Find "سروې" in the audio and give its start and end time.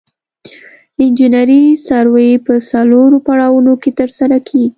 1.87-2.31